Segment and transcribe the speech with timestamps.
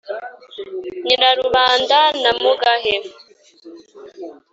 [1.05, 2.95] nyirarubanda na mugahe.